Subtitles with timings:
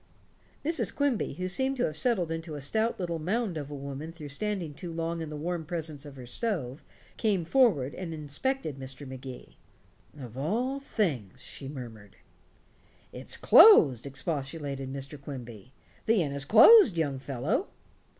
[0.65, 0.95] Mrs.
[0.95, 4.29] Quimby, who seemed to have settled into a stout little mound of a woman through
[4.29, 6.83] standing too long in the warm presence of her stove,
[7.17, 9.07] came forward and inspected Mr.
[9.07, 9.57] Magee.
[10.19, 12.15] "Of all things," she murmured.
[13.13, 15.21] "It's closed," expostulated Mr.
[15.21, 15.71] Quimby;
[16.07, 17.67] "the inn is closed, young fellow."